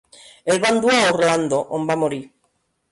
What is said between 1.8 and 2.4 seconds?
on va morir.